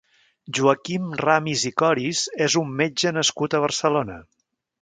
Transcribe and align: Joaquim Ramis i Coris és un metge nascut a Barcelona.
Joaquim 0.59 1.11
Ramis 1.19 1.67
i 1.71 1.73
Coris 1.83 2.23
és 2.49 2.57
un 2.65 2.75
metge 2.83 3.15
nascut 3.19 3.57
a 3.59 3.65
Barcelona. 3.69 4.21